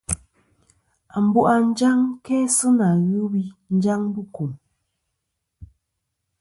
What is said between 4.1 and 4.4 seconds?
bu